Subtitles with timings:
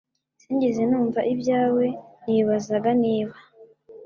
[0.41, 1.85] Sinigeze numva ibyawe
[2.29, 3.35] Nibazaga niba